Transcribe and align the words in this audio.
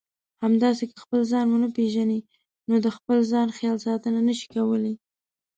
همداسې 0.43 0.83
که 0.89 0.95
خپل 1.03 1.19
ځان 1.31 1.45
ونه 1.49 1.69
پېژنئ 1.75 2.21
نو 2.69 2.75
د 2.85 2.87
خپل 2.97 3.17
ځان 3.31 3.47
خیال 3.57 3.77
ساتنه 3.87 4.19
نشئ 4.27 4.47
کولای. 4.55 4.95